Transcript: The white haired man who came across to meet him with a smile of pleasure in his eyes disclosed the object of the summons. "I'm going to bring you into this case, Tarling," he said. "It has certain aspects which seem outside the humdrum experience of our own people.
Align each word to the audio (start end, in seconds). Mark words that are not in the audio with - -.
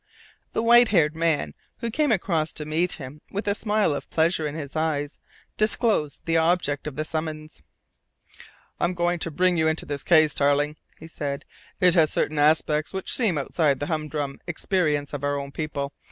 The 0.53 0.63
white 0.63 0.87
haired 0.87 1.15
man 1.15 1.53
who 1.77 1.91
came 1.91 2.11
across 2.11 2.53
to 2.53 2.65
meet 2.65 2.93
him 2.93 3.21
with 3.29 3.47
a 3.47 3.53
smile 3.53 3.93
of 3.93 4.09
pleasure 4.09 4.47
in 4.47 4.55
his 4.55 4.75
eyes 4.75 5.19
disclosed 5.57 6.25
the 6.25 6.37
object 6.37 6.87
of 6.87 6.95
the 6.95 7.05
summons. 7.05 7.61
"I'm 8.79 8.95
going 8.95 9.19
to 9.19 9.29
bring 9.29 9.57
you 9.57 9.67
into 9.67 9.85
this 9.85 10.03
case, 10.03 10.33
Tarling," 10.33 10.77
he 10.99 11.07
said. 11.07 11.45
"It 11.79 11.93
has 11.93 12.09
certain 12.11 12.39
aspects 12.39 12.93
which 12.93 13.13
seem 13.13 13.37
outside 13.37 13.79
the 13.79 13.85
humdrum 13.85 14.39
experience 14.47 15.13
of 15.13 15.23
our 15.23 15.35
own 15.37 15.51
people. 15.51 15.93